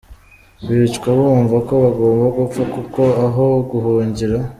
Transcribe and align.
Bicwa 0.67 1.07
bumva 1.17 1.55
ko 1.67 1.73
bagomba 1.83 2.25
gupfa 2.37 2.61
kuko 2.73 3.01
aho 3.25 3.45
guhungira. 3.71 4.35